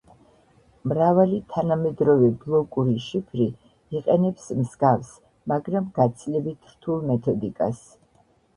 მრავალი 0.91 1.41
თანამედროვე 1.55 2.29
ბლოკური 2.45 2.95
შიფრი 3.09 3.47
იყენებს 3.99 4.49
მსგავს, 4.63 5.13
მაგრამ 5.55 5.93
გაცილებით 6.01 6.75
რთულ 6.75 7.09
მეთოდიკას. 7.15 7.89